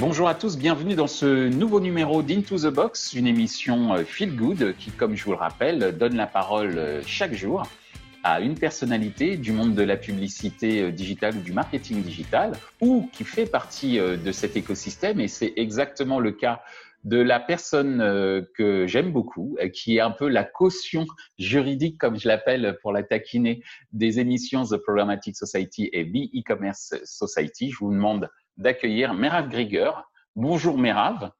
Bonjour 0.00 0.28
à 0.28 0.34
tous, 0.34 0.56
bienvenue 0.56 0.94
dans 0.94 1.06
ce 1.06 1.50
nouveau 1.50 1.78
numéro 1.78 2.22
d'Into 2.22 2.56
the 2.56 2.72
Box, 2.72 3.12
une 3.12 3.26
émission 3.26 3.92
euh, 3.92 4.02
Feel 4.02 4.34
Good 4.34 4.74
qui, 4.78 4.90
comme 4.90 5.14
je 5.14 5.22
vous 5.26 5.32
le 5.32 5.36
rappelle, 5.36 5.94
donne 5.98 6.16
la 6.16 6.26
parole 6.26 6.78
euh, 6.78 7.02
chaque 7.04 7.34
jour 7.34 7.64
à 8.24 8.40
une 8.40 8.54
personnalité 8.54 9.36
du 9.36 9.52
monde 9.52 9.74
de 9.74 9.82
la 9.82 9.98
publicité 9.98 10.80
euh, 10.80 10.90
digitale 10.90 11.36
ou 11.36 11.40
du 11.42 11.52
marketing 11.52 12.02
digital 12.02 12.52
ou 12.80 13.10
qui 13.12 13.24
fait 13.24 13.44
partie 13.44 13.98
de 13.98 14.32
cet 14.32 14.56
écosystème 14.56 15.20
et 15.20 15.28
c'est 15.28 15.52
exactement 15.56 16.18
le 16.18 16.32
cas 16.32 16.62
de 17.04 17.18
la 17.18 17.40
personne 17.40 17.98
que 18.56 18.86
j'aime 18.86 19.12
beaucoup, 19.12 19.56
qui 19.72 19.96
est 19.96 20.00
un 20.00 20.10
peu 20.10 20.28
la 20.28 20.44
caution 20.44 21.06
juridique, 21.38 21.98
comme 21.98 22.18
je 22.18 22.28
l'appelle 22.28 22.78
pour 22.82 22.92
la 22.92 23.02
taquiner, 23.02 23.62
des 23.92 24.20
émissions 24.20 24.64
The 24.64 24.76
Programmatic 24.76 25.36
Society 25.36 25.88
et 25.92 26.04
The 26.04 26.30
E-Commerce 26.36 26.94
Society. 27.04 27.70
Je 27.70 27.78
vous 27.78 27.92
demande 27.92 28.28
d'accueillir 28.56 29.14
Merav 29.14 29.48
Grieger. 29.48 29.92
Bonjour 30.36 30.78
Merav. 30.78 31.30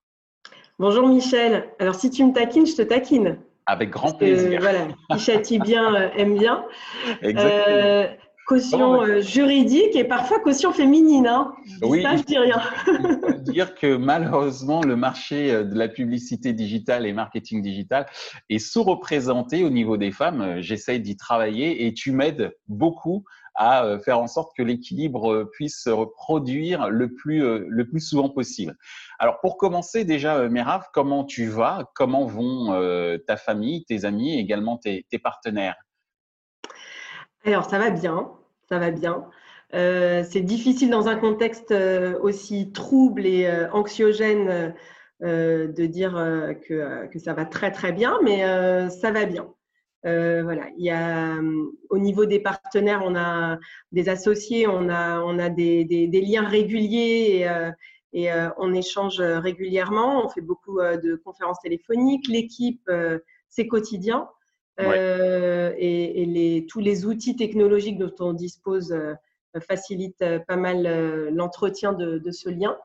Bonjour 0.78 1.06
Michel. 1.06 1.68
Alors 1.78 1.94
si 1.94 2.10
tu 2.10 2.24
me 2.24 2.32
taquines, 2.32 2.66
je 2.66 2.76
te 2.76 2.82
taquine. 2.82 3.38
Avec 3.66 3.90
grand 3.90 4.12
plaisir. 4.12 4.60
voilà, 4.60 4.88
Michel 5.10 5.42
bien 5.62 5.94
euh, 5.94 6.08
aime 6.16 6.38
bien. 6.38 6.64
Exactement. 7.22 7.64
Euh, 7.68 8.08
caution 8.50 9.02
euh, 9.02 9.20
juridique 9.20 9.94
et 9.94 10.04
parfois 10.04 10.40
caution 10.40 10.72
féminine. 10.72 11.26
Hein. 11.26 11.54
oui. 11.82 12.02
Ça, 12.02 12.16
je 12.16 12.22
dis 12.22 12.38
rien. 12.38 12.60
dire 13.38 13.74
que 13.74 13.96
malheureusement, 13.96 14.82
le 14.82 14.96
marché 14.96 15.64
de 15.64 15.78
la 15.78 15.88
publicité 15.88 16.52
digitale 16.52 17.06
et 17.06 17.12
marketing 17.12 17.62
digital 17.62 18.06
est 18.48 18.58
sous-représenté 18.58 19.64
au 19.64 19.70
niveau 19.70 19.96
des 19.96 20.10
femmes. 20.10 20.60
J'essaye 20.60 21.00
d'y 21.00 21.16
travailler 21.16 21.86
et 21.86 21.94
tu 21.94 22.12
m'aides 22.12 22.52
beaucoup 22.68 23.24
à 23.54 23.84
euh, 23.84 23.98
faire 23.98 24.18
en 24.18 24.26
sorte 24.26 24.56
que 24.56 24.62
l'équilibre 24.62 25.32
euh, 25.32 25.50
puisse 25.52 25.82
se 25.82 25.90
reproduire 25.90 26.88
le 26.88 27.12
plus, 27.12 27.44
euh, 27.44 27.66
le 27.68 27.86
plus 27.86 28.00
souvent 28.00 28.30
possible. 28.30 28.76
Alors 29.18 29.38
pour 29.40 29.56
commencer 29.58 30.04
déjà, 30.04 30.48
Merav, 30.48 30.86
comment 30.92 31.24
tu 31.24 31.46
vas? 31.46 31.90
Comment 31.94 32.24
vont 32.24 32.70
ta 33.26 33.36
famille, 33.36 33.84
tes 33.84 34.04
amis 34.04 34.34
et 34.34 34.38
également 34.38 34.78
tes, 34.78 35.04
partenaires? 35.22 35.76
Alors 37.44 37.68
ça 37.68 37.78
va 37.78 37.90
bien, 37.90 38.30
ça 38.70 38.78
va 38.78 38.90
bien. 38.90 39.26
c'est 39.72 40.42
difficile 40.42 40.90
dans 40.90 41.08
un 41.08 41.16
contexte 41.16 41.74
aussi 42.22 42.72
trouble 42.72 43.26
et 43.26 43.50
anxiogène 43.72 44.74
de 45.20 45.86
dire 45.86 46.12
que, 46.68 47.18
ça 47.18 47.34
va 47.34 47.44
très 47.44 47.70
très 47.70 47.92
bien, 47.92 48.18
mais 48.22 48.40
ça 48.90 49.10
va 49.10 49.26
bien. 49.26 49.48
Euh, 50.06 50.42
voilà, 50.42 50.68
il 50.78 50.84
y 50.84 50.90
a 50.90 51.38
au 51.90 51.98
niveau 51.98 52.24
des 52.24 52.40
partenaires, 52.40 53.02
on 53.04 53.14
a 53.14 53.58
des 53.92 54.08
associés, 54.08 54.66
on 54.66 54.88
a, 54.88 55.50
des, 55.50 56.08
liens 56.26 56.46
réguliers 56.46 57.40
et, 57.40 57.48
euh, 57.48 57.70
euh, 58.14 58.50
on 58.56 58.72
échange 58.72 59.20
régulièrement. 59.20 60.24
On 60.24 60.28
fait 60.28 60.40
beaucoup 60.40 60.80
de 60.80 61.16
conférences 61.16 61.60
téléphoniques. 61.62 62.28
L'équipe, 62.28 62.90
c'est 63.48 63.66
quotidien. 63.66 64.28
Et, 64.78 66.22
et 66.22 66.24
les, 66.24 66.66
tous 66.66 66.80
les 66.80 67.04
outils 67.04 67.36
technologiques 67.36 67.98
dont 67.98 68.14
on 68.20 68.32
dispose 68.32 68.96
facilitent 69.68 70.24
pas 70.46 70.56
mal 70.56 71.28
l'entretien 71.30 71.92
de, 71.92 72.18
de, 72.18 72.30
ce 72.30 72.48
lien. 72.48 72.76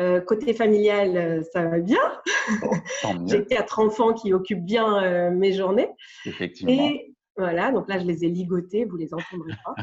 Euh, 0.00 0.20
côté 0.20 0.54
familial, 0.54 1.16
euh, 1.16 1.42
ça 1.52 1.66
va 1.66 1.78
bien. 1.78 2.00
J'ai 3.26 3.44
quatre 3.44 3.78
enfants 3.78 4.14
qui 4.14 4.32
occupent 4.32 4.64
bien 4.64 5.02
euh, 5.02 5.30
mes 5.30 5.52
journées. 5.52 5.90
Effectivement. 6.24 6.72
Et 6.72 7.14
voilà, 7.36 7.72
donc 7.72 7.88
là, 7.88 7.98
je 7.98 8.04
les 8.04 8.24
ai 8.24 8.28
ligotés, 8.28 8.84
vous 8.84 8.96
les 8.96 9.12
entendrez 9.14 9.52
pas. 9.64 9.74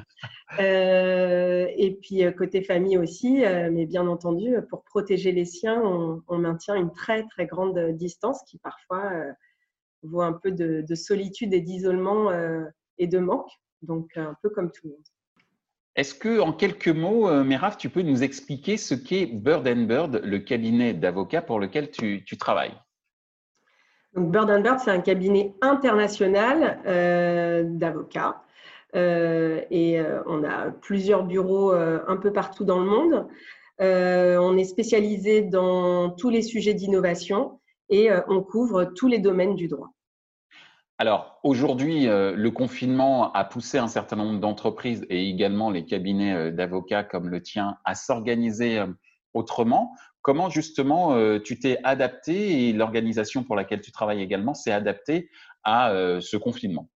et 0.64 1.97
puis, 2.02 2.23
côté 2.38 2.61
famille 2.61 2.97
aussi, 2.97 3.42
mais 3.72 3.88
bien 3.88 4.05
entendu, 4.08 4.55
pour 4.70 4.83
protéger 4.83 5.31
les 5.31 5.45
siens, 5.45 5.81
on, 5.81 6.38
maintient 6.38 6.75
une 6.75 6.92
très, 6.92 7.23
très 7.23 7.47
grande 7.47 7.80
distance 7.94 8.43
qui 8.48 8.59
parfois 8.59 9.11
vaut 10.04 10.21
un 10.21 10.33
peu 10.33 10.52
de, 10.52 10.83
de 10.87 10.95
solitude 10.95 11.54
et 11.54 11.61
d'isolement 11.61 12.32
et 12.98 13.08
de 13.08 13.20
manque. 13.20 13.49
Donc, 13.82 14.17
un 14.17 14.36
peu 14.42 14.49
comme 14.49 14.71
tout 14.71 14.87
le 14.87 14.92
monde. 14.92 15.04
Est-ce 15.99 16.14
que, 16.14 16.39
en 16.39 16.54
quelques 16.54 16.87
mots, 16.87 17.27
euh, 17.27 17.43
Méraf, 17.43 17.77
tu 17.77 17.89
peux 17.89 18.02
nous 18.02 18.23
expliquer 18.23 18.77
ce 18.77 18.95
qu'est 18.95 19.26
Bird 19.26 19.67
Bird, 19.67 20.21
le 20.23 20.39
cabinet 20.39 20.93
d'avocats 20.93 21.42
pour 21.42 21.59
lequel 21.59 21.92
tu, 21.92 22.23
travailles? 22.38 22.77
Donc, 24.14 24.32
Bird 24.32 24.49
Bird, 24.61 24.80
c'est 24.80 24.92
un 24.92 25.02
cabinet 25.02 25.54
international 25.61 26.80
euh, 26.86 27.64
d'avocats. 27.65 28.42
Euh, 28.95 29.61
et 29.70 29.99
on 30.26 30.43
a 30.43 30.71
plusieurs 30.71 31.23
bureaux 31.23 31.71
un 31.71 32.17
peu 32.17 32.32
partout 32.32 32.64
dans 32.64 32.80
le 32.80 32.86
monde. 32.86 33.27
on 33.80 34.58
est 34.58 34.64
spécialisé 34.64 35.42
dans 35.42 36.11
tous 36.11 36.30
les 36.30 36.42
sujets 36.42 36.73
d'innovation 36.73 37.58
et 37.89 38.10
on 38.27 38.44
couvre 38.44 38.86
tous 38.86 39.08
les 39.08 39.20
domaines 39.20 39.55
du 39.55 39.67
droit. 39.67 39.89
Alors 41.02 41.39
aujourd'hui, 41.44 42.10
euh, 42.10 42.33
le 42.36 42.52
confinement 42.52 43.32
a 43.32 43.45
poussé 43.45 43.77
un 43.77 43.88
certain 43.88 44.17
nombre 44.17 44.42
d'entreprises 44.42 45.05
et 45.10 45.30
également 45.30 45.72
les 45.72 45.86
cabinets 45.86 46.36
euh, 46.36 46.52
d'avocats 46.52 47.05
comme 47.05 47.30
le 47.30 47.42
tien 47.42 47.77
à 47.86 47.95
s'organiser 47.95 48.80
euh, 48.80 48.88
autrement. 49.33 49.95
Comment 50.22 50.50
justement 50.50 51.16
tu 51.39 51.60
t'es 51.60 51.77
adapté 51.86 52.67
et 52.67 52.73
l'organisation 52.73 53.45
pour 53.45 53.55
laquelle 53.55 53.80
tu 53.80 53.94
travailles 53.94 54.21
également 54.21 54.54
s'est 54.54 54.73
adaptée 54.73 55.30
à 55.64 55.94
ce 56.20 56.36
confinement? 56.36 56.89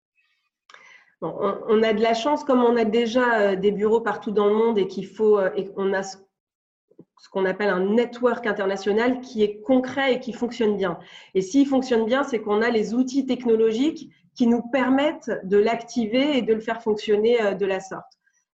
On, 1.21 1.81
a 1.83 1.93
de 1.93 2.01
la 2.01 2.15
chance, 2.15 2.43
comme 2.43 2.61
on 2.61 2.75
a 2.75 2.83
déjà 2.83 3.55
des 3.55 3.71
bureaux 3.71 4.01
partout 4.01 4.31
dans 4.31 4.47
le 4.47 4.55
monde 4.55 4.77
et 4.77 4.87
qu'il 4.87 5.07
faut, 5.07 5.39
et 5.39 5.71
on 5.77 5.93
a 5.93 6.03
ce 6.03 6.17
qu'on 7.33 7.45
appelle 7.45 7.69
un 7.69 7.83
network 7.83 8.45
international 8.45 9.19
qui 9.19 9.41
est 9.43 9.59
concret 9.61 10.13
et 10.13 10.19
qui 10.19 10.33
fonctionne 10.33 10.77
bien. 10.77 10.99
Et 11.33 11.41
s'il 11.41 11.67
fonctionne 11.67 12.05
bien, 12.05 12.23
c'est 12.23 12.39
qu'on 12.39 12.61
a 12.61 12.69
les 12.69 12.93
outils 12.93 13.25
technologiques 13.25 14.11
qui 14.35 14.45
nous 14.45 14.61
permettent 14.61 15.31
de 15.43 15.57
l'activer 15.57 16.37
et 16.37 16.43
de 16.43 16.53
le 16.53 16.59
faire 16.59 16.83
fonctionner 16.83 17.41
euh, 17.41 17.53
de 17.55 17.65
la 17.65 17.79
sorte. 17.79 18.05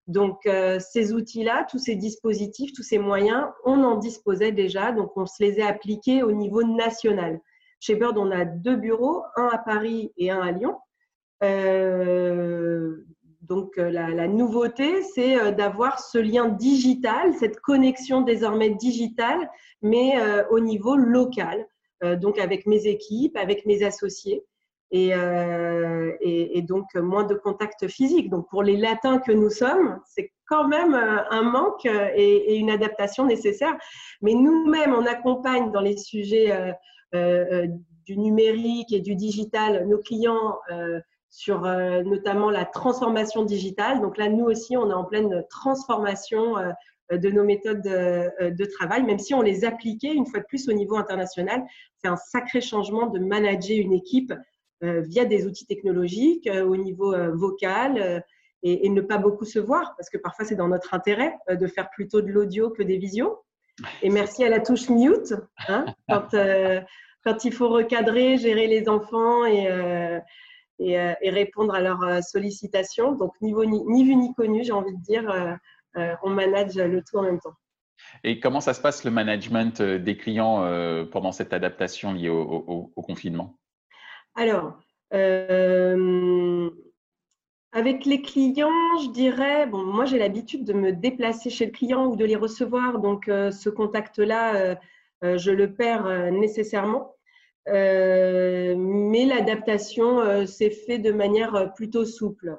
Donc, 0.07 0.45
euh, 0.45 0.77
ces 0.79 1.13
outils-là, 1.13 1.65
tous 1.69 1.79
ces 1.79 1.95
dispositifs, 1.95 2.73
tous 2.73 2.83
ces 2.83 2.99
moyens, 2.99 3.47
on 3.63 3.81
en 3.83 3.95
disposait 3.95 4.51
déjà, 4.51 4.91
donc 4.91 5.15
on 5.15 5.25
se 5.25 5.41
les 5.41 5.61
a 5.61 5.67
appliqués 5.67 6.21
au 6.21 6.33
niveau 6.33 6.63
national. 6.63 7.39
Chez 7.79 7.95
Bird, 7.95 8.17
on 8.17 8.29
a 8.29 8.43
deux 8.43 8.75
bureaux, 8.75 9.23
un 9.37 9.47
à 9.47 9.57
Paris 9.57 10.11
et 10.17 10.31
un 10.31 10.41
à 10.41 10.51
Lyon. 10.51 10.77
Euh, 11.43 13.05
donc 13.47 13.77
euh, 13.77 13.89
la, 13.91 14.27
nouveauté, 14.27 15.01
c'est 15.03 15.39
euh, 15.39 15.51
d'avoir 15.51 15.99
ce 15.99 16.17
lien 16.17 16.47
digital, 16.47 17.33
cette 17.33 17.59
connexion 17.59 18.21
désormais 18.21 18.71
digitale, 18.71 19.49
mais 19.81 20.13
euh, 20.17 20.43
au 20.49 20.59
niveau 20.59 20.95
local, 20.95 21.65
donc 22.21 22.37
avec 22.37 22.67
mes 22.67 22.85
équipes, 22.85 23.35
avec 23.37 23.65
mes 23.65 23.83
associés. 23.83 24.43
Et, 24.91 25.11
donc 26.61 26.85
moins 26.93 27.23
de 27.23 27.33
contact 27.33 27.87
physique. 27.87 28.29
Donc 28.29 28.47
pour 28.49 28.61
les 28.63 28.77
latins 28.77 29.17
que 29.17 29.31
nous 29.31 29.49
sommes, 29.49 29.99
c'est 30.05 30.31
quand 30.47 30.67
même 30.67 30.93
un 30.93 31.41
manque 31.41 31.85
et, 31.85 32.57
une 32.57 32.69
adaptation 32.69 33.25
nécessaire. 33.25 33.75
Mais 34.21 34.33
nous-mêmes, 34.33 34.93
on 34.93 35.05
accompagne 35.05 35.71
dans 35.71 35.81
les 35.81 35.97
sujets 35.97 36.53
du 37.13 38.17
numérique 38.17 38.91
et 38.93 38.99
du 38.99 39.15
digital 39.15 39.87
nos 39.87 39.99
clients 39.99 40.59
sur 41.35 41.65
euh, 41.65 42.01
notamment 42.03 42.49
la 42.49 42.63
transformation 42.63 43.43
digitale. 43.43 43.99
Donc 43.99 44.17
là, 44.17 44.29
nous 44.29 44.45
aussi, 44.45 44.77
on 44.77 44.89
est 44.89 44.93
en 44.93 45.03
pleine 45.03 45.43
transformation 45.49 46.57
euh, 46.57 46.71
de 47.11 47.29
nos 47.29 47.43
méthodes 47.43 47.81
de, 47.81 48.65
travail, 48.65 49.03
même 49.03 49.19
si 49.19 49.33
on 49.33 49.41
les 49.41 49.65
appliquait 49.65 50.13
une 50.13 50.25
fois 50.25 50.39
de 50.39 50.45
plus 50.45 50.69
au 50.69 50.73
niveau 50.73 50.95
international. 50.95 51.61
C'est 51.97 52.07
un 52.07 52.15
sacré 52.15 52.61
changement 52.61 53.07
de 53.07 53.19
manager 53.19 53.77
une 53.77 53.93
équipe 53.93 54.33
euh, 54.83 55.01
via 55.01 55.25
des 55.25 55.45
outils 55.45 55.65
technologiques 55.65 56.49
au 56.49 56.77
niveau 56.77 57.13
vocal 57.33 58.23
et, 58.63 58.89
ne 58.89 59.01
pas 59.01 59.19
beaucoup 59.19 59.45
se 59.45 59.59
voir, 59.59 59.93
parce 59.97 60.09
que 60.09 60.17
parfois 60.17 60.45
c'est 60.45 60.55
dans 60.55 60.69
notre 60.69 60.95
intérêt 60.95 61.35
de 61.47 61.67
faire 61.67 61.91
plutôt 61.91 62.21
de 62.21 62.31
l'audio 62.31 62.71
que 62.71 62.81
des 62.81 62.97
visios. 62.97 63.43
Et 64.01 64.09
merci 64.09 64.43
à 64.43 64.49
la 64.49 64.59
touche 64.59 64.89
mute, 64.89 65.35
hein, 65.67 65.85
quand, 66.09 66.29
quand 67.23 67.45
il 67.45 67.53
faut 67.53 67.69
recadrer, 67.69 68.37
gérer 68.37 68.65
les 68.65 68.89
enfants 68.89 69.45
et 69.45 69.67
euh, 70.81 71.13
et, 71.21 71.29
répondre 71.29 71.73
à 71.73 71.79
leurs 71.79 72.03
euh, 72.03 72.19
sollicitations. 72.21 73.13
Donc, 73.13 73.33
niveau, 73.41 73.63
ni, 73.65 74.03
vu 74.03 74.15
ni 74.15 74.33
connu, 74.33 74.63
j'ai 74.63 74.73
envie 74.73 74.93
de 74.93 75.01
dire, 75.01 75.29
euh, 75.97 76.13
on 76.23 76.29
manage 76.29 76.75
le 76.75 77.01
tout 77.01 77.17
en 77.17 77.23
même 77.23 77.39
temps. 77.39 77.53
Et 78.23 78.41
comment 78.41 78.59
ça 78.59 78.73
se 78.73 78.81
passe 78.81 79.05
le 79.05 79.11
management 79.11 79.81
des 79.81 80.17
clients 80.17 80.67
pendant 81.11 81.31
cette 81.31 81.53
adaptation 81.53 82.11
liée 82.11 82.27
au, 82.27 82.91
confinement? 82.97 83.57
Alors, 84.35 84.77
avec 87.71 88.05
les 88.05 88.21
clients, 88.21 88.97
je 89.01 89.11
dirais, 89.11 89.65
bon, 89.67 89.85
moi 89.85 90.03
j'ai 90.03 90.19
l'habitude 90.19 90.65
de 90.65 90.73
me 90.73 90.91
déplacer 90.91 91.49
chez 91.49 91.65
le 91.65 91.71
client 91.71 92.07
ou 92.07 92.17
de 92.17 92.25
les 92.25 92.35
recevoir, 92.35 92.99
donc 92.99 93.27
ce 93.27 93.69
contact-là, 93.69 94.75
je 95.23 95.51
le 95.51 95.73
perds 95.73 96.33
nécessairement. 96.33 97.14
Euh, 97.67 98.75
mais 98.77 99.25
l'adaptation 99.25 100.19
euh, 100.19 100.45
s'est 100.45 100.69
fait 100.69 100.99
de 100.99 101.11
manière 101.11 101.55
euh, 101.55 101.65
plutôt 101.65 102.05
souple. 102.05 102.57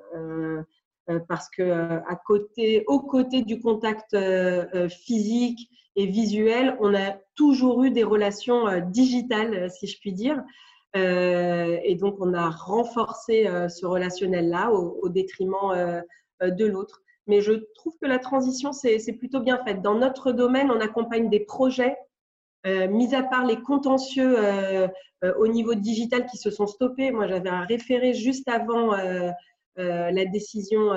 parce 1.29 1.49
que 1.51 1.63
à 1.63 2.17
côté, 2.27 2.83
aux 2.89 2.99
côtés 2.99 3.43
du 3.43 3.61
contact 3.61 4.17
physique 4.89 5.71
et 5.95 6.07
visuel, 6.07 6.77
on 6.81 6.97
a 6.97 7.13
toujours 7.37 7.85
eu 7.85 7.93
des 7.93 8.03
relations 8.03 8.81
digitales, 8.91 9.71
si 9.71 9.87
je 9.87 10.01
puis 10.01 10.13
dire. 10.13 10.43
et 10.95 11.95
donc, 12.01 12.17
on 12.19 12.35
a 12.35 12.51
renforcé 12.51 13.45
ce 13.69 13.87
relationnel-là 13.87 14.73
au, 14.73 15.09
détriment 15.09 16.03
de 16.43 16.67
l'autre. 16.67 17.03
Mais 17.29 17.41
je 17.41 17.53
trouve 17.77 17.97
que 18.03 18.09
la 18.09 18.19
transition, 18.19 18.73
c'est 18.73 19.17
plutôt 19.17 19.39
bien 19.39 19.63
faite. 19.65 19.83
Dans 19.83 19.95
notre 19.95 20.33
domaine, 20.33 20.73
on 20.73 20.81
accompagne 20.81 21.31
des 21.31 21.41
projets, 21.41 21.97
euh, 22.67 22.89
mis 22.89 23.15
à 23.15 23.23
part 23.23 23.47
les 23.47 23.61
contentieux 23.63 24.37
euh, 24.39 24.89
euh, 25.25 25.35
au 25.39 25.47
niveau 25.47 25.75
digital 25.75 26.27
qui 26.27 26.37
se 26.37 26.51
sont 26.51 26.67
stoppés. 26.67 27.11
Moi, 27.11 27.27
j'avais 27.29 27.49
un 27.49 27.65
référé 27.65 28.15
juste 28.15 28.49
avant 28.49 28.93
la 29.79 30.25
décision 30.25 30.91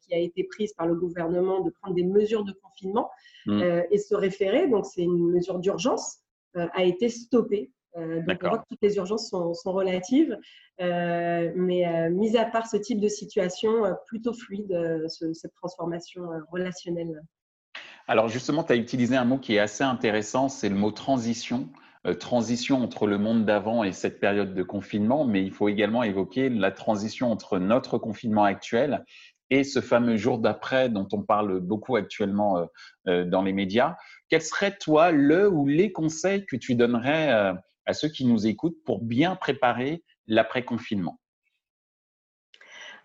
qui 0.00 0.14
a 0.14 0.18
été 0.18 0.44
prise 0.44 0.72
par 0.72 0.86
le 0.86 0.94
gouvernement 0.94 1.60
de 1.60 1.70
prendre 1.70 1.94
des 1.94 2.04
mesures 2.04 2.44
de 2.44 2.52
confinement. 2.52 3.10
Mmh. 3.46 3.62
et 3.90 3.98
ce 3.98 4.14
référé, 4.14 4.68
donc 4.68 4.86
c'est 4.86 5.02
une 5.02 5.30
mesure 5.30 5.58
d'urgence, 5.58 6.20
a 6.54 6.82
été 6.82 7.10
stoppé 7.10 7.70
euh, 7.96 8.20
donc, 8.22 8.38
on 8.42 8.48
voit 8.48 8.58
que 8.58 8.68
toutes 8.70 8.82
les 8.82 8.96
urgences 8.96 9.28
sont, 9.30 9.72
relatives. 9.72 10.36
Euh, 10.80 11.52
mais 11.54 11.86
euh, 11.86 12.10
mis 12.10 12.36
à 12.36 12.44
part 12.44 12.66
ce 12.66 12.76
type 12.76 13.00
de 13.00 13.08
situation, 13.08 13.84
plutôt 14.06 14.32
fluide, 14.32 15.06
cette 15.08 15.54
transformation 15.54 16.22
relationnelle. 16.50 17.22
Alors 18.06 18.28
justement, 18.28 18.64
tu 18.64 18.72
as 18.72 18.76
utilisé 18.76 19.16
un 19.16 19.24
mot 19.24 19.38
qui 19.38 19.54
est 19.54 19.58
assez 19.58 19.84
intéressant, 19.84 20.48
c'est 20.48 20.68
le 20.68 20.74
mot 20.74 20.90
transition. 20.90 21.70
transition 22.20 22.82
entre 22.82 23.06
le 23.06 23.16
monde 23.16 23.46
d'avant 23.46 23.82
et 23.82 23.92
cette 23.92 24.20
période 24.20 24.54
de 24.54 24.62
confinement, 24.62 25.24
mais 25.24 25.42
il 25.42 25.50
faut 25.50 25.70
également 25.70 26.02
évoquer 26.02 26.50
la 26.50 26.70
transition 26.70 27.32
entre 27.32 27.58
notre 27.58 27.96
confinement 27.96 28.44
actuel 28.44 29.04
et 29.48 29.64
ce 29.64 29.80
fameux 29.80 30.18
jour 30.18 30.38
d'après 30.38 30.90
dont 30.90 31.08
on 31.12 31.22
parle 31.22 31.60
beaucoup 31.60 31.96
actuellement 31.96 32.68
dans 33.06 33.42
les 33.42 33.54
médias. 33.54 33.96
Quel 34.28 34.42
serait, 34.42 34.76
toi, 34.76 35.12
le 35.12 35.48
ou 35.48 35.66
les 35.66 35.92
conseils 35.92 36.44
que 36.44 36.56
tu 36.56 36.74
donnerais 36.74 37.30
à 37.86 37.92
ceux 37.94 38.08
qui 38.08 38.26
nous 38.26 38.46
écoutent 38.46 38.82
pour 38.84 39.02
bien 39.02 39.34
préparer 39.36 40.04
l'après-confinement? 40.26 41.18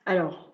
Alors, 0.05 0.48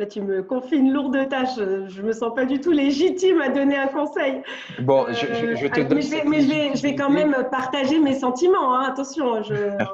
là, 0.00 0.06
tu 0.06 0.20
me 0.20 0.42
confies 0.42 0.76
une 0.76 0.92
lourde 0.92 1.28
tâche. 1.28 1.56
Je 1.56 2.02
ne 2.02 2.06
me 2.06 2.12
sens 2.12 2.34
pas 2.34 2.46
du 2.46 2.60
tout 2.60 2.72
légitime 2.72 3.40
à 3.40 3.50
donner 3.50 3.76
un 3.76 3.86
conseil. 3.86 4.42
Bon, 4.80 5.06
je, 5.08 5.54
je, 5.56 5.66
te 5.66 5.80
euh, 5.80 5.84
donne. 5.84 5.98
Mais, 6.26 6.40
je, 6.40 6.82
vais, 6.82 6.94
quand 6.94 7.10
même 7.10 7.36
partager 7.50 8.00
mes 8.00 8.14
sentiments. 8.14 8.74
Hein, 8.74 8.86
attention, 8.88 9.42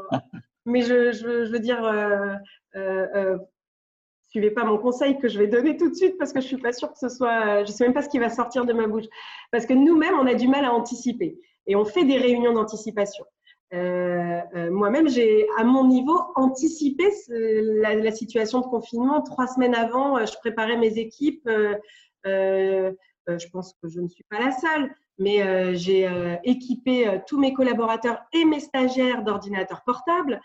mais 0.65 0.83
je, 0.83 1.51
veux 1.51 1.59
dire. 1.59 1.85
Euh, 1.85 2.35
euh, 2.77 3.37
suivez 4.31 4.51
pas 4.51 4.65
mon 4.65 4.77
conseil 4.77 5.19
que 5.19 5.29
je 5.29 5.39
vais 5.39 5.47
donner 5.47 5.77
tout 5.77 5.89
de 5.89 5.95
suite 5.95 6.19
parce 6.19 6.33
que 6.33 6.41
je 6.41 6.47
suis 6.47 6.59
pas 6.59 6.73
sûre 6.73 6.93
que 6.93 6.99
ce 6.99 7.09
soit, 7.09 7.65
je 7.65 7.73
sais 7.73 7.85
même 7.85 7.95
pas 7.95 8.03
ce 8.03 8.09
qui 8.09 8.19
va 8.19 8.29
sortir 8.29 8.67
de 8.67 8.73
ma 8.73 8.87
bouche. 8.87 9.07
Parce 9.51 9.67
que 9.67 9.73
nous-mêmes, 9.73 10.15
on 10.21 10.27
a 10.27 10.35
du 10.35 10.47
mal 10.47 10.65
à 10.65 10.73
anticiper 10.73 11.39
et 11.67 11.75
on 11.75 11.85
fait 11.85 12.05
des 12.05 12.19
réunions 12.19 12.53
d'anticipation. 12.53 13.25
Euh, 13.75 14.41
euh, 14.55 14.71
moi-même, 14.71 15.09
j'ai 15.09 15.47
à 15.59 15.65
mon 15.65 15.87
niveau 15.87 16.19
anticipé 16.37 17.05
la, 17.29 18.13
situation 18.13 18.61
de 18.61 18.67
confinement. 18.67 19.23
Trois 19.23 19.47
semaines 19.47 19.75
avant, 19.75 20.19
euh, 20.19 20.27
je 20.27 20.37
préparais 20.39 20.77
mes 20.77 20.99
équipes. 20.99 21.49
je 22.25 23.49
pense 23.53 23.73
que 23.83 23.89
je 23.89 24.01
ne 24.01 24.09
suis 24.09 24.25
pas 24.31 24.39
la 24.39 24.53
seule, 24.53 24.95
mais 25.19 25.75
j'ai 25.75 26.09
équipé 26.45 27.21
tous 27.27 27.39
mes 27.39 27.53
collaborateurs 27.53 28.21
et 28.33 28.45
mes 28.45 28.61
stagiaires 28.61 29.25
d'ordinateurs 29.25 29.83
portables. 29.85 30.41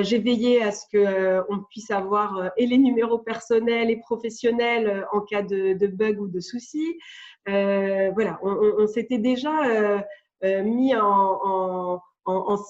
j'ai 0.00 0.18
veillé 0.18 0.62
à 0.62 0.72
ce 0.72 0.84
qu'on 0.90 1.62
puisse 1.70 1.90
avoir 1.90 2.50
et 2.56 2.66
les 2.66 2.78
numéros 2.78 3.18
personnels 3.18 3.90
et 3.90 3.98
professionnels 3.98 5.06
en 5.12 5.20
cas 5.20 5.42
de, 5.42 5.86
bug 5.86 6.20
ou 6.20 6.26
de 6.26 6.40
soucis. 6.40 6.98
voilà, 7.46 8.40
on, 8.42 8.86
s'était 8.88 9.18
déjà 9.18 10.02
mis 10.42 10.94
en, 10.96 12.00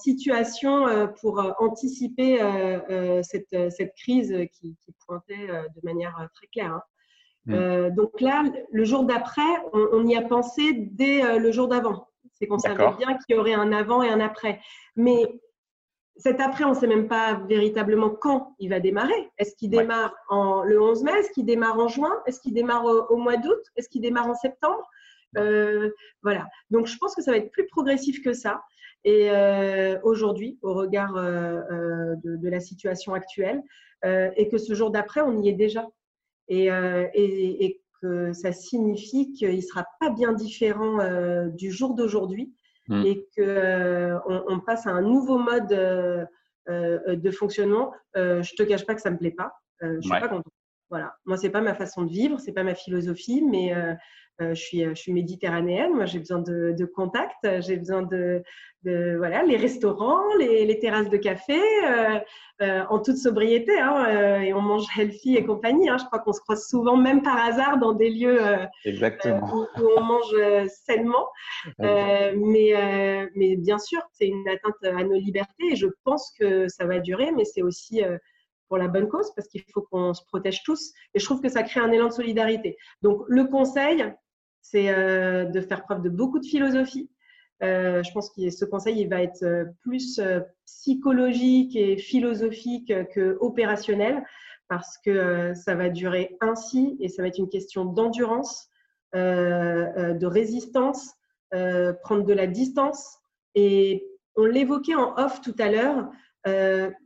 situation 0.01 0.87
euh, 0.87 1.07
pour 1.07 1.39
euh, 1.39 1.51
anticiper 1.59 2.39
cette, 3.23 3.93
crise 3.95 4.35
qui, 4.53 4.75
pointait 5.05 5.47
de 5.47 5.81
manière 5.83 6.27
très 6.33 6.47
claire. 6.47 6.73
Hein. 6.73 6.81
Mm. 7.45 7.95
donc 7.95 8.19
là, 8.21 8.43
le 8.71 8.83
jour 8.85 9.03
d'après, 9.03 9.41
on, 9.73 10.05
y 10.07 10.15
a 10.15 10.21
pensé 10.21 10.73
dès 10.73 11.37
le 11.37 11.51
jour 11.51 11.67
d'avant. 11.67 12.07
C'est 12.33 12.47
qu'on 12.47 12.57
savait 12.57 12.91
bien 12.97 13.17
qu'il 13.17 13.35
y 13.35 13.39
aurait 13.39 13.53
un 13.53 13.71
avant 13.71 14.01
et 14.01 14.09
un 14.09 14.19
après. 14.19 14.59
Mais 14.95 15.39
cet 16.17 16.41
après, 16.41 16.63
on 16.63 16.69
ne 16.69 16.75
sait 16.75 16.87
même 16.87 17.07
pas 17.07 17.35
véritablement 17.47 18.09
quand 18.09 18.55
il 18.59 18.69
va 18.69 18.79
démarrer. 18.79 19.29
Est-ce 19.37 19.55
qu'il 19.55 19.69
démarre 19.69 20.13
en, 20.29 20.63
le 20.63 20.81
11 20.81 21.03
mai? 21.03 21.11
Est-ce 21.19 21.31
qu'il 21.31 21.45
démarre 21.45 21.77
en 21.77 21.87
juin? 21.87 22.13
Est-ce 22.25 22.39
qu'il 22.39 22.53
démarre 22.53 22.85
au 22.85 23.17
mois 23.17 23.37
d'août? 23.37 23.61
Est-ce 23.75 23.89
qu'il 23.89 24.01
démarre 24.01 24.27
en 24.27 24.35
septembre? 24.35 24.89
Euh, 25.37 25.89
voilà. 26.23 26.47
Donc, 26.69 26.87
je 26.87 26.97
pense 26.97 27.15
que 27.15 27.21
ça 27.21 27.31
va 27.31 27.37
être 27.37 27.51
plus 27.51 27.67
progressif 27.67 28.23
que 28.23 28.33
ça. 28.33 28.61
Et 29.05 29.29
euh, 29.29 29.97
aujourd'hui, 30.03 30.59
au 30.61 30.73
regard 30.73 31.15
euh, 31.15 32.15
de, 32.23 32.49
la 32.49 32.59
situation 32.59 33.13
actuelle, 33.13 33.63
et 34.03 34.49
que 34.49 34.59
ce 34.59 34.75
jour 34.75 34.91
d'après, 34.91 35.21
on 35.21 35.41
y 35.41 35.49
est 35.49 35.53
déjà. 35.53 35.87
Et, 36.47 36.67
et, 36.67 37.81
que 38.01 38.33
ça 38.33 38.51
signifie 38.51 39.31
qu'il 39.31 39.55
ne 39.55 39.61
sera 39.61 39.85
pas 40.01 40.09
bien 40.11 40.33
différent 40.33 40.97
du 41.47 41.71
jour 41.71 41.95
d'aujourd'hui 41.95 42.53
mmh. 42.89 43.03
et 43.05 43.25
qu'on 43.35 44.43
on 44.47 44.59
passe 44.59 44.85
à 44.85 44.91
un 44.91 45.01
nouveau 45.01 45.39
mode 45.39 45.69
de 46.67 47.31
fonctionnement. 47.31 47.93
je 48.13 48.37
ne 48.37 48.57
te 48.57 48.63
cache 48.63 48.85
pas 48.85 48.93
que 48.93 49.01
ça 49.01 49.09
ne 49.09 49.15
me 49.15 49.19
plaît 49.19 49.31
pas. 49.31 49.53
je 49.81 49.87
ne 49.87 50.01
suis 50.01 50.09
pas 50.11 50.27
contente. 50.27 50.53
Voilà. 50.89 51.15
Moi, 51.25 51.37
c'est 51.37 51.49
pas 51.49 51.61
ma 51.61 51.73
façon 51.73 52.03
de 52.03 52.11
vivre, 52.11 52.39
c'est 52.39 52.53
pas 52.53 52.63
ma 52.63 52.75
philosophie, 52.75 53.41
mais 53.41 53.73
euh, 53.73 53.93
je, 54.39 54.53
suis, 54.53 54.83
je 54.83 54.93
suis 54.93 55.13
méditerranéenne, 55.13 55.93
moi 55.93 56.05
j'ai 56.05 56.19
besoin 56.19 56.39
de, 56.39 56.75
de 56.77 56.85
contact, 56.85 57.61
j'ai 57.61 57.77
besoin 57.77 58.03
de, 58.03 58.43
de, 58.85 59.15
voilà, 59.17 59.43
les 59.43 59.57
restaurants, 59.57 60.23
les, 60.39 60.65
les 60.65 60.79
terrasses 60.79 61.09
de 61.09 61.17
café, 61.17 61.59
euh, 61.59 62.19
euh, 62.61 62.83
en 62.89 62.99
toute 62.99 63.17
sobriété, 63.17 63.77
hein, 63.79 64.41
et 64.41 64.53
on 64.53 64.61
mange 64.61 64.85
healthy 64.97 65.35
et 65.35 65.45
compagnie. 65.45 65.89
Hein. 65.89 65.97
Je 65.97 66.05
crois 66.05 66.19
qu'on 66.19 66.31
se 66.31 66.39
croise 66.39 66.65
souvent, 66.67 66.95
même 66.95 67.21
par 67.21 67.37
hasard, 67.37 67.79
dans 67.79 67.93
des 67.93 68.09
lieux. 68.09 68.39
Où, 69.53 69.65
on 69.97 70.03
mange 70.03 70.35
sainement. 70.69 71.27
mais, 71.79 73.27
mais 73.35 73.55
bien 73.57 73.79
sûr, 73.79 74.01
c'est 74.13 74.27
une 74.27 74.47
atteinte 74.47 74.75
à 74.83 75.03
nos 75.03 75.19
libertés 75.19 75.71
et 75.71 75.75
je 75.75 75.87
pense 76.03 76.33
que 76.39 76.67
ça 76.67 76.85
va 76.85 76.99
durer, 76.99 77.31
mais 77.31 77.43
c'est 77.43 77.63
aussi 77.63 78.01
pour 78.67 78.77
la 78.77 78.87
bonne 78.87 79.07
cause 79.07 79.31
parce 79.35 79.47
qu'il 79.47 79.63
faut 79.73 79.81
qu'on 79.81 80.13
se 80.13 80.23
protège 80.25 80.63
tous. 80.63 80.93
Et 81.13 81.19
je 81.19 81.25
trouve 81.25 81.41
que 81.41 81.49
ça 81.49 81.63
crée 81.63 81.79
un 81.79 81.91
élan 81.91 82.07
de 82.07 82.13
solidarité. 82.13 82.77
Donc, 83.01 83.21
le 83.27 83.45
conseil, 83.45 84.05
c'est 84.71 84.89
euh, 84.89 85.45
de 85.45 85.61
faire 85.61 85.83
preuve 85.83 86.01
de 86.01 86.09
beaucoup 86.09 86.39
de 86.39 86.45
philosophie. 86.45 87.09
Euh, 87.63 88.03
je 88.03 88.11
pense 88.11 88.29
que 88.31 88.49
ce 88.49 88.65
conseil 88.65 88.99
il 88.99 89.07
va 89.07 89.21
être 89.21 89.43
euh, 89.43 89.65
plus 89.81 90.19
psychologique 90.65 91.75
et 91.75 91.97
philosophique 91.97 92.91
que 93.13 93.37
opérationnel 93.39 94.23
parce 94.67 94.97
que 94.97 95.53
ça 95.53 95.75
va 95.75 95.89
durer 95.89 96.35
ainsi 96.41 96.97
et 96.99 97.07
ça 97.07 97.21
va 97.21 97.27
être 97.27 97.37
une 97.37 97.49
question 97.49 97.85
d'endurance, 97.85 98.67
de 99.13 100.25
résistance, 100.25 101.13
prendre 102.01 102.23
de 102.23 102.33
la 102.33 102.47
distance. 102.47 103.19
Et 103.53 104.07
on 104.35 104.45
l'évoquait 104.45 104.95
en 104.95 105.13
off 105.17 105.39
tout 105.41 105.53
à 105.59 105.69
l'heure, 105.69 106.09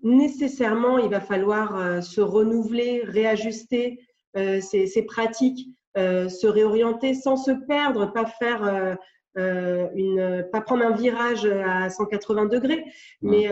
nécessairement 0.03 0.99
il 0.99 1.09
va 1.09 1.19
falloir 1.19 2.01
se 2.01 2.21
renouveler, 2.21 3.03
réajuster 3.03 3.99
ses 4.33 5.05
pratiques. 5.05 5.67
Euh, 5.97 6.29
se 6.29 6.45
réorienter 6.45 7.15
sans 7.15 7.35
se 7.35 7.49
perdre, 7.49 8.13
pas 8.13 8.25
faire 8.25 8.63
euh, 8.63 8.93
euh, 9.37 9.87
une, 9.95 10.47
pas 10.51 10.61
prendre 10.61 10.85
un 10.85 10.91
virage 10.91 11.45
à 11.45 11.89
180 11.89 12.45
degrés, 12.45 12.85
mais 13.21 13.49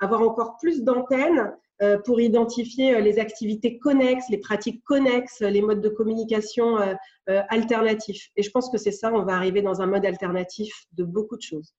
avoir 0.00 0.22
encore 0.22 0.56
plus 0.60 0.82
d'antennes 0.82 1.52
pour 2.04 2.20
identifier 2.20 3.00
les 3.00 3.20
activités 3.20 3.78
connexes, 3.78 4.28
les 4.30 4.38
pratiques 4.38 4.82
connexes, 4.84 5.40
les 5.40 5.62
modes 5.62 5.80
de 5.80 5.88
communication 5.88 6.78
alternatifs. 7.26 8.30
Et 8.36 8.42
je 8.42 8.50
pense 8.50 8.68
que 8.70 8.78
c'est 8.78 8.90
ça, 8.90 9.12
on 9.12 9.22
va 9.22 9.34
arriver 9.34 9.62
dans 9.62 9.80
un 9.80 9.86
mode 9.86 10.04
alternatif 10.04 10.72
de 10.92 11.04
beaucoup 11.04 11.36
de 11.36 11.42
choses. 11.42 11.74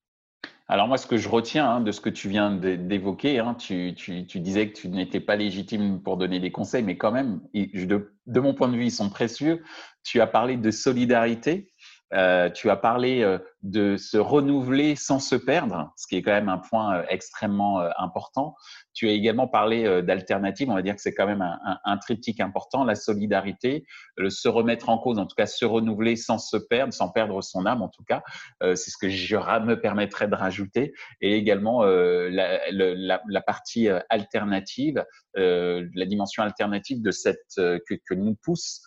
Alors 0.72 0.88
moi, 0.88 1.00
ce 1.00 1.08
que 1.08 1.18
je 1.18 1.28
retiens 1.28 1.68
hein, 1.68 1.82
de 1.82 1.92
ce 1.92 2.00
que 2.00 2.12
tu 2.12 2.30
viens 2.30 2.52
d'évoquer, 2.52 3.40
hein, 3.40 3.56
tu, 3.56 3.92
disais 4.36 4.70
que 4.70 4.80
tu 4.80 4.88
n'étais 4.88 5.20
pas 5.20 5.36
légitime 5.36 6.00
pour 6.00 6.16
donner 6.16 6.40
des 6.40 6.52
conseils, 6.52 6.84
mais 6.84 6.96
quand 6.96 7.12
même, 7.12 7.42
de, 7.56 8.40
mon 8.40 8.54
point 8.54 8.68
de 8.68 8.76
vue, 8.76 8.86
ils 8.86 8.92
sont 8.92 9.10
précieux. 9.10 9.64
Tu 10.04 10.22
as 10.22 10.28
parlé 10.28 10.58
de 10.58 10.70
solidarité 10.70 11.69
Euh, 12.14 12.50
tu 12.50 12.70
as 12.70 12.76
parlé 12.76 13.22
euh, 13.22 13.38
de 13.62 13.96
se 13.98 14.18
renouveler 14.18 14.96
sans 14.96 15.20
se 15.20 15.36
perdre, 15.36 15.94
ce 15.96 16.08
qui 16.08 16.16
est 16.16 16.22
quand 16.22 16.32
même 16.32 16.50
un 16.50 16.58
point 16.58 16.98
euh, 16.98 17.04
extrêmement 17.10 17.80
important. 17.98 18.56
Tu 18.94 19.08
as 19.08 19.12
également 19.12 19.48
parlé 19.48 20.02
d'alternatives. 20.02 20.70
On 20.70 20.76
va 20.76 20.82
dire 20.82 20.96
que 20.96 21.02
c'est 21.02 21.14
quand 21.14 21.28
même 21.28 21.42
un, 21.42 21.60
un, 21.64 21.80
un, 21.86 21.98
triptyque 21.98 22.40
important 22.40 22.84
la 22.84 22.96
solidarité, 22.96 23.86
le 24.18 24.30
se 24.30 24.50
remettre 24.50 24.90
en 24.90 24.98
cause, 24.98 25.20
en 25.20 25.26
tout 25.26 25.36
cas 25.36 25.46
se 25.46 25.64
renouveler 25.66 26.16
sans 26.16 26.38
se 26.38 26.58
perdre, 26.58 26.94
sans 26.94 27.10
perdre 27.10 27.42
son 27.42 27.66
âme, 27.66 27.82
en 27.82 27.88
tout 27.88 28.04
cas. 28.04 28.22
c'est 28.62 28.76
ce 28.76 28.98
que 28.98 29.10
je 29.10 29.36
me 29.38 29.80
permettrais 29.80 30.28
de 30.28 30.36
rajouter, 30.36 30.94
et 31.22 31.36
également 31.36 31.84
la, 31.84 32.60
la, 32.72 33.22
la, 33.26 33.42
partie 33.42 33.88
alternative, 34.10 35.06
la 35.36 36.06
dimension 36.06 36.44
alternative 36.44 37.02
de 37.02 37.12
cette 37.12 37.56
que, 37.56 37.94
que 37.94 38.14
nous 38.14 38.36
pousse 38.36 38.82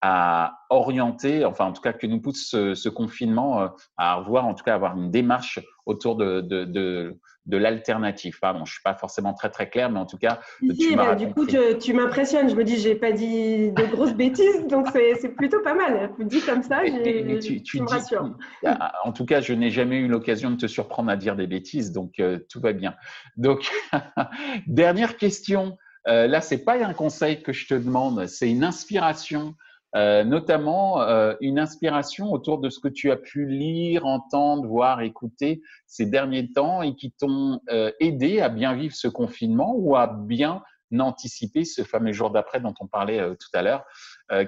à 0.00 0.60
orienter, 0.70 1.44
enfin 1.44 1.66
en 1.66 1.72
tout 1.72 1.82
cas 1.82 1.92
que 1.92 2.06
nous 2.06 2.20
pousse 2.20 2.50
ce, 2.50 2.88
confinement 2.88 3.62
euh, 3.62 3.68
à 3.96 4.16
revoir, 4.16 4.46
en 4.46 4.54
tout 4.54 4.64
cas 4.64 4.74
avoir 4.74 4.96
une 4.96 5.10
démarche 5.10 5.58
autour 5.86 6.16
de, 6.16 6.40
de, 6.40 6.64
de, 6.64 7.18
de 7.46 7.56
l'alternative. 7.56 8.38
Pardon, 8.40 8.64
je 8.64 8.72
suis 8.74 8.82
pas 8.82 8.94
forcément 8.94 9.32
très 9.32 9.50
très 9.50 9.68
clair, 9.68 9.90
mais 9.90 9.98
en 9.98 10.06
tout 10.06 10.18
cas, 10.18 10.38
tu 10.60 10.94
bah, 10.94 11.14
du 11.14 11.28
coup, 11.30 11.46
tu, 11.46 11.94
m'impressionnes. 11.94 12.48
Je 12.48 12.54
me 12.54 12.62
dis, 12.62 12.78
j'ai 12.78 12.94
pas 12.94 13.10
dit 13.10 13.72
de 13.72 13.84
grosses 13.90 14.12
bêtises, 14.14 14.66
donc 14.68 14.86
c'est 14.92 15.34
plutôt 15.34 15.60
pas 15.62 15.74
mal. 15.74 16.10
Dit 16.20 16.42
comme 16.42 16.62
ça, 16.62 16.82
tu, 16.84 17.62
tu, 17.62 17.80
me 17.80 17.88
rassures. 17.88 18.34
Ah, 18.64 18.92
en 19.04 19.12
tout 19.12 19.24
cas, 19.24 19.40
je 19.40 19.54
n'ai 19.54 19.70
jamais 19.70 19.96
eu 19.96 20.08
l'occasion 20.08 20.50
de 20.50 20.56
te 20.56 20.66
surprendre 20.66 21.10
à 21.10 21.16
dire 21.16 21.34
des 21.34 21.46
bêtises, 21.46 21.90
donc 21.90 22.20
euh, 22.20 22.38
tout 22.50 22.60
va 22.60 22.72
bien. 22.72 22.94
Donc, 23.36 23.68
dernière 24.66 25.16
question. 25.16 25.76
Euh, 26.06 26.26
là, 26.26 26.40
c'est 26.40 26.64
pas 26.64 26.82
un 26.84 26.94
conseil 26.94 27.42
que 27.42 27.52
je 27.52 27.66
te 27.66 27.74
demande, 27.74 28.26
c'est 28.26 28.48
une 28.50 28.64
inspiration 28.64 29.54
euh, 29.96 30.22
notamment 30.22 31.00
euh, 31.00 31.34
une 31.40 31.58
inspiration 31.58 32.30
autour 32.30 32.58
de 32.58 32.68
ce 32.68 32.78
que 32.78 32.88
tu 32.88 33.10
as 33.10 33.16
pu 33.16 33.46
lire, 33.46 34.04
entendre, 34.04 34.66
voir, 34.66 35.00
écouter 35.00 35.62
ces 35.86 36.04
derniers 36.04 36.52
temps 36.52 36.82
et 36.82 36.94
qui 36.94 37.12
t'ont 37.12 37.60
euh, 37.70 37.90
aidé 37.98 38.40
à 38.40 38.50
bien 38.50 38.74
vivre 38.74 38.94
ce 38.94 39.08
confinement 39.08 39.74
ou 39.74 39.96
à 39.96 40.06
bien 40.06 40.62
anticiper 40.98 41.64
ce 41.64 41.82
fameux 41.82 42.12
jour 42.12 42.30
d'après 42.30 42.60
dont 42.60 42.74
on 42.80 42.86
parlait 42.86 43.20
tout 43.36 43.50
à 43.52 43.60
l'heure. 43.60 43.84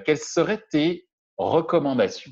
quelles 0.05 0.17
seraient 0.17 0.63
tes 0.71 1.07
recommandations? 1.37 2.31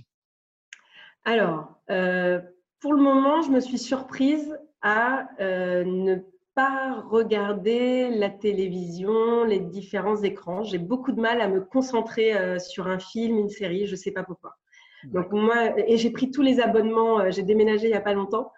Alors, 1.25 1.79
pour 1.85 2.93
le 2.93 3.01
moment, 3.01 3.43
je 3.43 3.51
me 3.51 3.59
suis 3.59 3.77
surprise 3.77 4.57
à 4.81 5.27
ne 5.39 6.23
regarder 6.57 8.09
la 8.09 8.29
télévision, 8.29 9.43
les 9.43 9.59
différents 9.59 10.21
écrans. 10.21 10.63
J'ai 10.63 10.77
beaucoup 10.77 11.11
de 11.11 11.21
mal 11.21 11.41
à 11.41 11.47
me 11.47 11.61
concentrer 11.61 12.33
euh, 12.35 12.59
sur 12.59 12.87
un 12.87 12.99
film, 12.99 13.37
une 13.37 13.49
série, 13.49 13.87
je 13.87 13.95
sais 13.95 14.11
pas 14.11 14.23
pourquoi. 14.23 14.55
Donc 15.05 15.31
moi, 15.31 15.79
et 15.79 15.97
j'ai 15.97 16.09
pris 16.09 16.29
tous 16.29 16.41
les 16.41 16.59
abonnements, 16.59 17.21
euh, 17.21 17.31
j'ai 17.31 17.43
déménagé 17.43 17.87
il 17.87 17.91
y 17.91 17.95
a 17.95 18.01
pas 18.01 18.13
longtemps. 18.13 18.51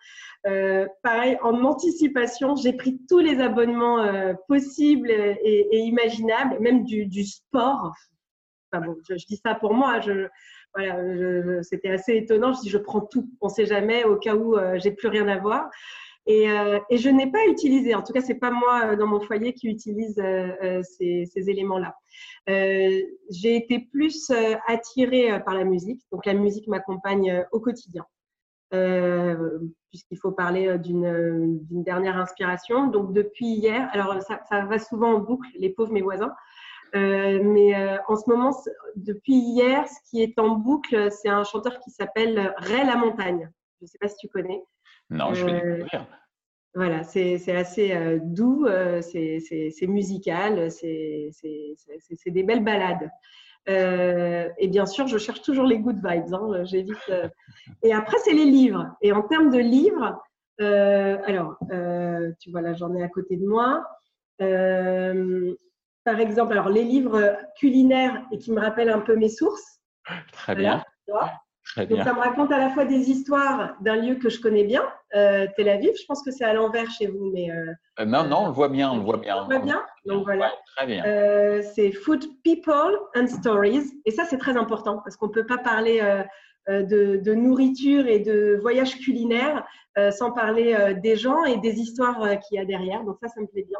Euh, 0.48 0.88
pareil, 1.04 1.38
en 1.44 1.64
anticipation, 1.64 2.56
j'ai 2.56 2.74
pris 2.74 3.00
tous 3.08 3.20
les 3.20 3.40
abonnements 3.40 4.34
possibles 4.48 5.12
et, 5.12 5.80
imaginables, 5.80 6.58
même 6.60 6.84
du, 6.84 7.24
sport. 7.24 7.94
Enfin 8.72 8.86
bon, 8.86 8.96
je, 9.08 9.24
dis 9.28 9.40
ça 9.46 9.54
pour 9.54 9.76
moi. 9.76 10.00
Je, 10.00 10.28
voilà, 10.74 11.62
c'était 11.62 11.90
assez 11.90 12.16
étonnant. 12.16 12.54
Je 12.54 12.62
dis, 12.62 12.70
je 12.70 12.80
prends 12.80 13.02
tout. 13.02 13.30
On 13.40 13.50
sait 13.50 13.68
jamais 13.68 14.04
au 14.04 14.16
cas 14.16 14.34
où 14.34 14.56
j'ai 14.78 14.92
plus 14.92 15.10
rien 15.10 15.28
à 15.28 15.38
voir. 15.38 15.70
Et, 16.28 16.52
euh, 16.52 16.80
et 16.90 16.98
je 16.98 17.10
n'ai 17.10 17.32
pas 17.32 17.46
utilisé, 17.48 17.96
en 17.96 18.04
tout 18.04 18.14
cas, 18.14 18.22
c'est 18.22 18.36
pas 18.36 18.52
moi 18.52 18.82
euh, 18.86 18.96
dans 18.96 19.08
mon 19.08 19.20
foyer 19.20 19.54
qui 19.54 19.68
utilise 19.68 20.20
euh, 20.20 20.82
ces, 20.84 21.28
éléments-là. 21.36 21.96
J'ai 22.48 23.56
été 23.56 23.80
plus 23.80 24.32
attirée 24.68 25.42
par 25.44 25.56
la 25.56 25.64
musique, 25.64 26.02
donc 26.12 26.26
la 26.26 26.34
musique 26.34 26.68
m'accompagne 26.68 27.46
au 27.52 27.60
quotidien. 27.60 28.06
puisqu'il 29.90 30.18
faut 30.18 30.32
parler 30.32 30.78
d'une 30.80 31.60
dernière 31.72 32.18
inspiration. 32.18 32.88
Donc 32.88 33.14
depuis 33.14 33.48
hier, 33.48 33.90
alors 33.94 34.22
ça, 34.22 34.66
va 34.66 34.80
souvent 34.80 35.16
en 35.16 35.20
boucle, 35.20 35.50
les 35.56 35.70
pauvres 35.70 35.94
mes 35.94 36.02
voisins, 36.02 36.34
mais 36.94 37.74
en 38.08 38.16
ce 38.16 38.30
moment, 38.30 38.52
depuis 38.96 39.36
hier, 39.36 39.88
ce 39.88 40.10
qui 40.10 40.22
est 40.22 40.38
en 40.40 40.50
boucle, 40.50 41.12
c'est 41.12 41.30
un 41.30 41.44
chanteur 41.44 41.80
qui 41.80 41.90
s'appelle 41.90 42.54
Ray 42.58 42.86
La 42.86 42.96
Montagne. 42.96 43.50
Je 43.80 43.86
ne 43.86 43.88
sais 43.88 43.98
pas 43.98 44.08
si 44.08 44.18
tu 44.18 44.28
connais. 44.28 44.62
Non, 45.12 45.34
je 45.34 45.46
vais 45.46 45.52
euh, 45.52 45.76
découvrir. 45.76 46.08
Voilà, 46.74 47.04
c'est 47.04 47.54
assez 47.54 47.92
euh, 47.92 48.18
doux, 48.22 48.66
euh, 48.66 49.02
c'est 49.02 49.88
musical, 49.88 50.72
c'est 50.72 51.32
des 52.28 52.44
belles 52.44 52.64
balades. 52.64 53.12
et 53.68 54.68
bien 54.70 54.86
sûr, 54.86 55.08
je 55.08 55.18
cherche 55.18 55.42
toujours 55.42 55.66
les 55.66 55.80
good 55.80 55.98
vibes. 55.98 56.34
Hein, 56.34 56.64
J'évite. 56.64 57.12
Et 57.84 57.94
après, 57.94 58.18
c'est 58.24 58.34
les 58.34 58.46
livres. 58.46 58.88
Et 59.02 59.12
en 59.12 59.22
termes 59.24 59.50
de 59.52 59.60
livres, 59.60 60.22
alors, 60.60 61.58
tu 62.40 62.52
vois 62.52 62.62
là, 62.62 62.74
j'en 62.74 62.96
ai 62.96 63.04
à 63.04 63.10
côté 63.10 63.36
de 63.36 63.46
moi. 63.46 63.86
par 64.40 66.20
exemple, 66.22 66.54
alors 66.54 66.70
les 66.70 66.86
livres 66.86 67.38
culinaires 67.60 68.24
et 68.32 68.38
qui 68.38 68.54
me 68.54 68.62
rappellent 68.62 68.90
un 68.90 69.02
peu 69.02 69.18
mes 69.18 69.30
sources. 69.30 69.82
Très 70.32 70.56
bien. 70.56 70.82
Donc, 71.78 72.04
ça 72.04 72.14
me 72.14 72.20
raconte 72.20 72.52
à 72.52 72.58
la 72.58 72.70
fois 72.70 72.86
des 72.86 73.10
histoires 73.10 73.76
d'un 73.82 73.96
lieu 73.96 74.16
que 74.16 74.30
je 74.30 74.42
connais 74.42 74.64
bien, 74.64 74.84
euh, 75.16 75.48
Tel 75.56 75.70
Aviv. 75.70 75.92
Je 76.00 76.06
pense 76.06 76.22
que 76.22 76.32
c'est 76.32 76.44
à 76.44 76.54
l'envers 76.54 76.90
chez 76.92 77.08
vous, 77.08 77.32
mais 77.34 77.50
euh, 77.50 77.72
euh, 78.00 78.06
non, 78.06 78.26
non, 78.26 78.40
on 78.40 78.48
le 78.48 78.54
voit 78.54 78.68
bien, 78.68 78.92
on 78.92 78.98
le 78.98 79.04
voit 79.04 79.18
bien. 79.18 79.38
On 79.38 79.50
le 79.50 79.56
voit 79.56 79.66
bien. 79.66 79.82
Donc 80.06 80.26
voilà. 80.26 80.52
très 80.76 80.86
bien. 80.86 81.04
c'est 81.74 81.92
Food, 81.92 82.26
People 82.44 82.98
and 83.16 83.28
Stories, 83.28 83.90
et 84.06 84.12
ça 84.12 84.26
c'est 84.26 84.38
très 84.38 84.58
important 84.58 85.00
parce 85.04 85.16
qu'on 85.16 85.28
ne 85.28 85.32
peut 85.32 85.46
pas 85.46 85.60
parler 85.60 86.02
de, 86.68 87.18
de, 87.18 87.34
nourriture 87.34 88.08
et 88.08 88.20
de 88.20 88.58
voyage 88.62 89.00
culinaire 89.00 89.66
sans 90.12 90.32
parler 90.32 90.96
des 91.02 91.16
gens 91.16 91.46
et 91.46 91.58
des 91.58 91.80
histoires 91.80 92.20
qu'il 92.40 92.58
y 92.58 92.60
a 92.60 92.66
derrière. 92.66 93.04
Donc 93.04 93.18
ça, 93.22 93.30
ça 93.30 93.40
me 93.40 93.48
plaît 93.48 93.66
bien. 93.68 93.80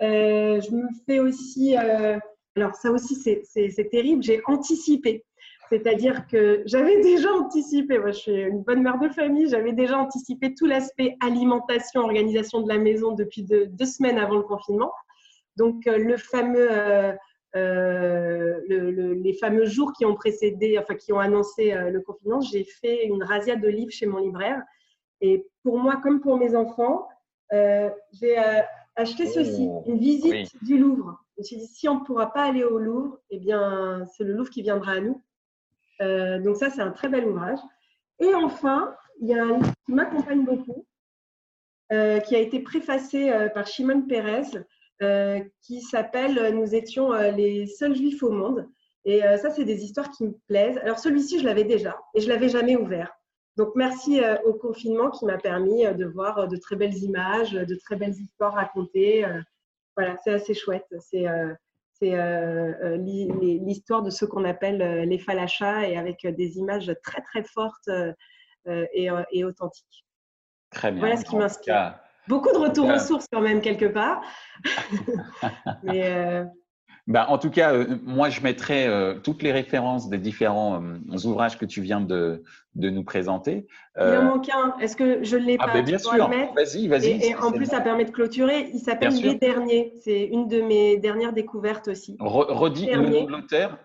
je 0.00 0.70
me 0.70 0.86
fais 1.06 1.18
aussi, 1.18 1.74
alors 1.76 2.74
ça 2.74 2.90
aussi 2.90 3.16
c'est 3.16 3.90
terrible. 3.90 4.22
J'ai 4.22 4.42
anticipé. 4.46 5.24
C'est-à-dire 5.70 6.26
que 6.26 6.62
j'avais 6.66 7.00
déjà 7.02 7.32
anticipé, 7.32 7.98
moi 7.98 8.10
je 8.10 8.18
suis 8.18 8.32
une 8.32 8.62
bonne 8.62 8.82
mère 8.82 8.98
de 8.98 9.08
famille, 9.08 9.48
j'avais 9.48 9.72
déjà 9.72 9.98
anticipé 9.98 10.54
tout 10.54 10.66
l'aspect 10.66 11.16
alimentation, 11.20 12.02
organisation 12.02 12.60
de 12.60 12.68
la 12.68 12.78
maison 12.78 13.12
depuis 13.12 13.44
deux, 13.44 13.86
semaines 13.86 14.18
avant 14.18 14.36
le 14.36 14.42
confinement. 14.42 14.92
Donc 15.56 15.86
euh, 15.86 15.96
le 15.96 16.16
fameux, 16.16 16.68
euh, 16.70 17.12
euh, 17.56 18.60
les 18.68 19.32
fameux 19.34 19.66
jours 19.66 19.92
qui 19.92 20.04
ont 20.04 20.14
précédé, 20.14 20.76
enfin 20.78 20.94
qui 20.94 21.12
ont 21.12 21.20
annoncé 21.20 21.72
le 21.72 22.00
confinement, 22.00 22.40
j'ai 22.40 22.64
fait 22.64 23.06
une 23.06 23.22
razzia 23.22 23.56
de 23.56 23.68
livres 23.68 23.92
chez 23.92 24.06
mon 24.06 24.18
libraire. 24.18 24.60
Et 25.20 25.46
pour 25.62 25.78
moi, 25.78 25.96
comme 26.02 26.20
pour 26.20 26.38
mes 26.38 26.56
enfants, 26.56 27.06
j'ai 27.52 28.36
acheté 28.96 29.26
ceci, 29.26 29.66
oh, 29.68 29.82
une 29.86 29.98
visite 29.98 30.50
du 30.62 30.78
Louvre. 30.78 31.22
Je 31.36 31.42
me 31.42 31.44
suis 31.44 31.56
dit, 31.56 31.66
si 31.66 31.88
on 31.88 32.00
ne 32.00 32.04
pourra 32.04 32.32
pas 32.32 32.44
aller 32.44 32.64
au 32.64 32.78
Louvre, 32.78 33.18
eh 33.30 33.38
bien, 33.38 34.04
c'est 34.16 34.24
le 34.24 34.32
Louvre 34.32 34.50
qui 34.50 34.62
viendra 34.62 34.92
à 34.92 35.00
nous. 35.00 35.22
Euh, 36.00 36.38
donc 36.38 36.56
ça, 36.56 36.70
c'est 36.70 36.80
un 36.80 36.90
très 36.90 37.08
bel 37.08 37.26
ouvrage. 37.26 37.58
Et 38.18 38.34
enfin, 38.34 38.94
il 39.20 39.28
y 39.28 39.34
a 39.34 39.42
un 39.42 39.58
livre 39.58 39.72
qui 39.86 39.92
m'accompagne 39.92 40.44
beaucoup, 40.44 40.86
euh, 41.92 42.20
qui 42.20 42.34
a 42.36 42.38
été 42.38 42.60
préfacé 42.60 43.30
euh, 43.30 43.48
par 43.48 43.66
Shimon 43.66 44.02
Peres, 44.02 44.64
qui 45.62 45.80
s'appelle 45.80 46.54
Nous 46.54 46.74
étions 46.74 47.12
les 47.12 47.66
seuls 47.66 47.96
juifs 47.96 48.22
au 48.22 48.30
monde. 48.30 48.68
Et 49.06 49.22
ça, 49.38 49.48
c'est 49.48 49.64
des 49.64 49.82
histoires 49.82 50.10
qui 50.10 50.24
me 50.24 50.34
plaisent. 50.46 50.76
Alors 50.76 50.98
celui-ci, 50.98 51.38
je 51.40 51.46
l'avais 51.46 51.64
déjà 51.64 51.98
et 52.14 52.20
je 52.20 52.28
l'avais 52.28 52.50
jamais 52.50 52.76
ouvert. 52.76 53.10
Donc 53.56 53.70
merci 53.76 54.20
au 54.44 54.52
confinement 54.52 55.10
qui 55.10 55.24
m'a 55.24 55.38
permis 55.38 55.86
de 55.94 56.04
voir 56.04 56.48
de 56.48 56.56
très 56.58 56.76
belles 56.76 56.98
images, 56.98 57.52
de 57.52 57.74
très 57.76 57.96
belles 57.96 58.12
histoires 58.12 58.52
racontées. 58.52 59.24
voilà, 59.96 60.18
c'est 60.22 60.34
assez 60.34 60.52
chouette. 60.52 60.94
C'est 60.98 61.24
c'est 62.00 62.14
euh, 62.14 62.72
euh, 62.82 62.96
l'histoire 62.96 64.02
de 64.02 64.10
ce 64.10 64.24
qu'on 64.24 64.44
appelle 64.44 64.80
euh, 64.80 65.04
les 65.04 65.18
falachas 65.18 65.82
et 65.82 65.96
avec 65.96 66.26
des 66.26 66.58
images 66.58 66.92
très 67.02 67.20
très 67.22 67.42
fortes 67.42 67.90
et, 68.66 69.44
authentiques. 69.44 70.06
Très 70.70 70.90
bien. 70.92 71.00
Voilà 71.00 71.16
ce 71.16 71.24
qui 71.24 71.36
m'inspire. 71.36 71.98
Beaucoup 72.28 72.52
de 72.52 72.58
retours 72.58 72.88
aux 72.88 72.98
sources 72.98 73.26
quand 73.32 73.40
même 73.40 73.60
quelque 73.60 73.86
part. 73.86 74.22
Mais 75.82 76.44
bah, 77.10 77.26
en 77.28 77.38
tout 77.38 77.50
cas, 77.50 77.74
euh, 77.74 77.86
moi, 78.04 78.28
je 78.28 78.40
mettrai 78.40 78.86
euh, 78.86 79.14
toutes 79.14 79.42
les 79.42 79.50
références 79.50 80.08
des 80.08 80.18
différents 80.18 80.80
euh, 80.80 81.26
ouvrages 81.26 81.58
que 81.58 81.64
tu 81.64 81.82
viens 81.82 82.00
de, 82.00 82.44
de 82.76 82.88
nous 82.88 83.02
présenter. 83.02 83.66
Il 83.98 84.16
en 84.16 84.22
manque 84.22 84.48
un. 84.48 84.76
Est-ce 84.78 84.94
que 84.94 85.24
je 85.24 85.36
ne 85.36 85.44
l'ai 85.44 85.56
ah, 85.58 85.66
pas? 85.66 85.72
ben, 85.72 85.84
Bien 85.84 85.98
sûr. 85.98 86.30
Vas-y, 86.54 86.86
vas-y. 86.86 87.26
Et, 87.26 87.34
en 87.34 87.50
plus, 87.50 87.66
ça 87.66 87.80
permet 87.80 88.04
de 88.04 88.12
clôturer. 88.12 88.70
Il 88.72 88.78
s'appelle 88.78 89.12
Les 89.12 89.34
Derniers. 89.34 89.92
C'est 90.00 90.24
une 90.26 90.46
de 90.46 90.62
mes 90.62 90.98
dernières 90.98 91.32
découvertes 91.32 91.88
aussi. 91.88 92.16
redis 92.20 92.86
le 92.86 93.08
nom 93.08 93.24
de 93.24 93.32
l'auteur. 93.32 93.76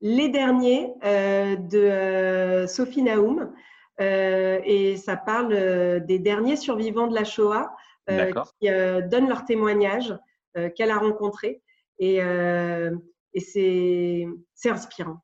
Les 0.00 0.28
Derniers 0.28 0.88
de 1.04 2.66
Sophie 2.66 3.02
Naoum. 3.02 3.52
et 4.00 4.96
ça 4.96 5.16
parle 5.16 6.04
des 6.04 6.18
derniers 6.18 6.56
survivants 6.56 7.06
de 7.06 7.14
la 7.14 7.22
Shoah 7.22 7.76
qui 8.08 8.68
donnent 9.08 9.28
leur 9.28 9.44
témoignage 9.44 10.12
qu'elle 10.74 10.90
a 10.90 10.98
rencontré. 10.98 11.62
Et, 11.98 12.22
euh, 12.22 12.94
c'est 13.38 14.26
inspirant. 14.64 15.18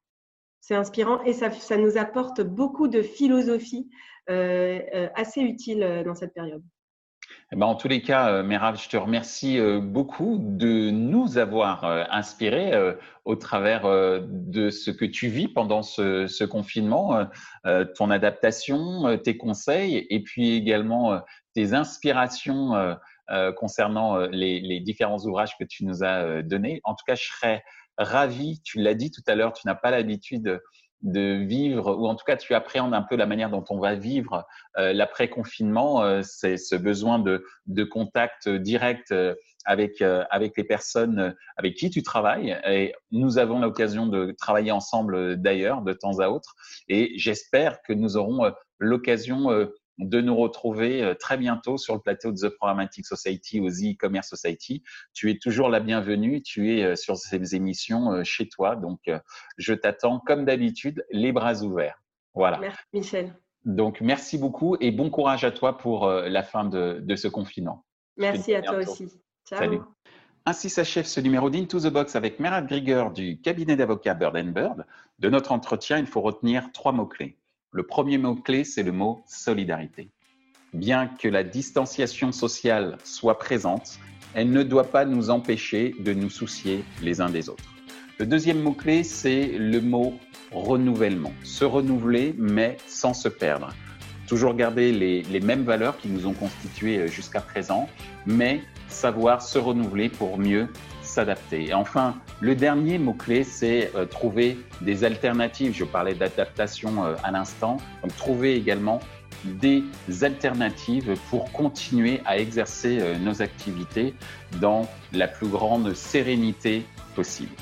C'est 0.60 0.74
inspirant 0.74 1.22
et 1.24 1.32
ça, 1.32 1.76
nous 1.76 1.96
apporte 1.96 2.40
beaucoup 2.42 2.88
de 2.88 3.02
philosophie 3.02 3.90
assez 4.28 5.40
utile 5.40 6.02
dans 6.04 6.14
cette 6.14 6.34
période. 6.34 6.62
Eh 7.54 7.56
ben, 7.56 7.66
en 7.66 7.74
tous 7.74 7.88
les 7.88 8.00
cas, 8.00 8.30
euh, 8.30 8.42
Merav, 8.42 8.80
je 8.80 8.88
te 8.88 8.96
remercie 8.96 9.58
euh, 9.58 9.78
beaucoup 9.78 10.38
de 10.40 10.90
nous 10.90 11.36
avoir 11.36 11.84
euh, 11.84 12.04
inspirés 12.10 12.72
au 13.24 13.36
travers 13.36 13.82
de 14.22 14.70
ce 14.70 14.90
que 14.90 15.04
tu 15.04 15.28
vis 15.28 15.48
pendant 15.48 15.82
ce, 15.82 16.44
confinement, 16.44 17.28
ton 17.94 18.10
adaptation, 18.10 19.16
tes 19.18 19.36
conseils 19.36 20.06
et 20.10 20.22
puis 20.22 20.56
également 20.56 21.20
tes 21.54 21.72
inspirations 21.72 22.96
concernant 23.56 24.18
les, 24.26 24.60
les, 24.60 24.80
différents 24.80 25.18
ouvrages 25.24 25.56
que 25.58 25.64
tu 25.64 25.84
nous 25.84 26.04
as 26.04 26.42
donnés. 26.42 26.80
En 26.84 26.94
tout 26.94 27.04
cas, 27.06 27.14
je 27.14 27.24
serais 27.24 27.62
ravi, 27.98 28.60
tu 28.62 28.78
l'as 28.78 28.94
dit 28.94 29.10
tout 29.10 29.22
à 29.26 29.34
l'heure, 29.34 29.52
tu 29.52 29.66
n'as 29.66 29.74
pas 29.74 29.90
l'habitude 29.90 30.60
de 31.02 31.44
vivre, 31.44 31.96
ou 31.96 32.06
en 32.06 32.14
tout 32.14 32.24
cas 32.24 32.36
tu 32.36 32.54
appréhendes 32.54 32.94
un 32.94 33.02
peu 33.02 33.16
la 33.16 33.26
manière 33.26 33.50
dont 33.50 33.64
on 33.70 33.80
va 33.80 33.96
vivre 33.96 34.46
euh, 34.78 34.92
l'après-confinement, 34.92 36.02
euh, 36.02 36.20
c'est 36.22 36.56
ce 36.56 36.76
besoin 36.76 37.18
de, 37.18 37.44
de 37.66 37.82
contact 37.82 38.48
direct 38.48 39.10
euh, 39.10 39.34
avec, 39.64 40.02
avec 40.02 40.56
les 40.56 40.64
personnes 40.64 41.36
avec 41.56 41.76
qui 41.76 41.88
tu 41.88 42.02
travailles. 42.02 42.60
Et 42.66 42.94
nous 43.12 43.38
avons 43.38 43.60
l'occasion 43.60 44.06
de 44.06 44.34
travailler 44.36 44.72
ensemble 44.72 45.40
d'ailleurs 45.40 45.82
de 45.82 45.92
temps 45.92 46.18
à 46.18 46.30
autre. 46.30 46.56
Et 46.88 47.12
j'espère 47.16 47.80
que 47.82 47.92
nous 47.92 48.16
aurons 48.16 48.52
l'occasion 48.80 49.68
de 50.08 50.20
nous 50.20 50.36
retrouver 50.36 51.02
euh, 51.02 51.14
très 51.14 51.36
bientôt 51.36 51.78
sur 51.78 51.94
le 51.94 52.00
plateau 52.00 52.32
de 52.32 52.36
The 52.36 52.48
Programmatic 52.48 53.06
Society 53.06 53.60
au 53.60 53.68
The 53.70 53.94
E-Commerce 53.94 54.28
Society. 54.28 54.82
Tu 55.12 55.30
es 55.30 55.38
toujours 55.38 55.68
la 55.68 55.80
bienvenue, 55.80 56.42
tu 56.42 56.76
es 56.76 56.84
euh, 56.84 56.96
sur 56.96 57.16
ces 57.16 57.54
émissions 57.54 58.12
euh, 58.12 58.24
chez 58.24 58.48
toi, 58.48 58.76
donc 58.76 59.00
je 59.56 59.74
t'attends 59.74 60.20
comme 60.20 60.44
d'habitude, 60.44 61.04
les 61.10 61.32
bras 61.32 61.62
ouverts. 61.62 62.00
Voilà. 62.34 62.58
Merci 62.58 62.82
Michel. 62.92 63.34
Donc 63.64 64.00
merci 64.00 64.38
beaucoup 64.38 64.76
et 64.80 64.90
bon 64.90 65.10
courage 65.10 65.44
à 65.44 65.52
toi 65.52 65.78
pour 65.78 66.08
la 66.08 66.42
fin 66.42 66.64
de, 66.64 67.14
ce 67.14 67.28
confinement. 67.28 67.84
Merci 68.16 68.54
à 68.54 68.62
toi 68.62 68.78
aussi. 68.78 69.08
Ciao. 69.46 69.58
Salut. 69.58 69.80
Ainsi 70.44 70.70
s'achève 70.70 71.04
ce 71.04 71.20
numéro 71.20 71.50
d'Into 71.50 71.78
the 71.78 71.86
Box 71.86 72.16
avec 72.16 72.40
Merad 72.40 72.66
Grieger 72.66 73.04
du 73.14 73.40
cabinet 73.40 73.76
d'avocats 73.76 74.14
Bird 74.14 74.36
Bird. 74.52 74.84
De 75.20 75.30
notre 75.30 75.52
entretien, 75.52 75.98
il 75.98 76.06
faut 76.06 76.20
retenir 76.20 76.72
trois 76.72 76.90
mots-clés. 76.90 77.38
Le 77.74 77.84
premier 77.84 78.18
mot-clé, 78.18 78.64
c'est 78.64 78.82
le 78.82 78.92
mot 78.92 79.22
solidarité. 79.26 80.10
Bien 80.74 81.06
que 81.06 81.26
la 81.26 81.42
distanciation 81.42 82.30
sociale 82.30 82.98
soit 83.02 83.38
présente, 83.38 83.98
elle 84.34 84.50
ne 84.50 84.62
doit 84.62 84.90
pas 84.90 85.06
nous 85.06 85.30
empêcher 85.30 85.94
de 85.98 86.12
nous 86.12 86.28
soucier 86.28 86.84
les 87.00 87.22
uns 87.22 87.30
des 87.30 87.48
autres. 87.48 87.64
Le 88.18 88.26
deuxième 88.26 88.60
mot-clé, 88.60 89.04
c'est 89.04 89.46
le 89.56 89.80
mot 89.80 90.12
renouvellement. 90.50 91.32
Se 91.44 91.64
renouveler, 91.64 92.34
mais 92.36 92.76
sans 92.86 93.14
se 93.14 93.30
perdre. 93.30 93.70
Toujours 94.26 94.52
garder 94.54 94.92
les, 94.92 95.22
les 95.22 95.40
mêmes 95.40 95.64
valeurs 95.64 95.96
qui 95.96 96.08
nous 96.08 96.26
ont 96.26 96.34
constitués 96.34 96.98
euh, 96.98 97.06
jusqu'à 97.06 97.40
présent, 97.40 97.88
mais 98.26 98.60
savoir 98.88 99.40
se 99.40 99.58
renouveler 99.58 100.10
pour 100.10 100.36
mieux 100.36 100.68
s'adapter. 101.12 101.74
Enfin, 101.74 102.14
le 102.40 102.54
dernier 102.54 102.98
mot-clé, 102.98 103.44
c'est 103.44 103.90
euh, 103.94 104.06
trouver 104.06 104.58
des 104.80 105.04
alternatives. 105.04 105.74
Je 105.74 105.84
parlais 105.84 106.14
d'adaptation 106.14 107.04
euh, 107.04 107.14
à 107.22 107.30
l'instant. 107.30 107.76
Donc, 108.02 108.16
trouver 108.16 108.56
également 108.56 109.00
des 109.44 109.82
alternatives 110.22 111.14
pour 111.28 111.52
continuer 111.52 112.20
à 112.24 112.38
exercer 112.38 112.98
euh, 113.00 113.18
nos 113.18 113.42
activités 113.42 114.14
dans 114.60 114.88
la 115.12 115.28
plus 115.28 115.48
grande 115.48 115.94
sérénité 115.94 116.84
possible. 117.14 117.52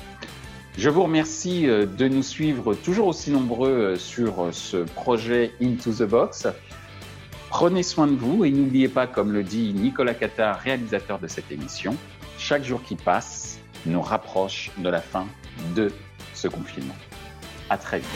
Je 0.77 0.89
vous 0.89 1.03
remercie 1.03 1.63
de 1.63 2.07
nous 2.07 2.23
suivre 2.23 2.73
toujours 2.75 3.07
aussi 3.07 3.29
nombreux 3.29 3.97
sur 3.97 4.47
ce 4.53 4.77
projet 4.77 5.51
Into 5.61 5.91
the 5.91 6.03
Box. 6.03 6.47
Prenez 7.49 7.83
soin 7.83 8.07
de 8.07 8.15
vous 8.15 8.45
et 8.45 8.51
n'oubliez 8.51 8.87
pas, 8.87 9.05
comme 9.05 9.33
le 9.33 9.43
dit 9.43 9.73
Nicolas 9.73 10.13
Cattard, 10.13 10.59
réalisateur 10.59 11.19
de 11.19 11.27
cette 11.27 11.51
émission, 11.51 11.97
chaque 12.51 12.65
jour 12.65 12.83
qui 12.83 12.97
passe 12.97 13.59
nous 13.85 14.01
rapproche 14.01 14.71
de 14.77 14.89
la 14.89 14.99
fin 14.99 15.25
de 15.73 15.89
ce 16.33 16.49
confinement. 16.49 16.97
À 17.69 17.77
très 17.77 17.99
vite. 17.99 18.09